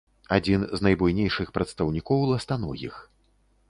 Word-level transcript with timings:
Адзін 0.37 0.63
з 0.79 0.85
найбуйнейшых 0.87 1.53
прадстаўнікоў 1.59 2.27
ластаногіх. 2.35 2.93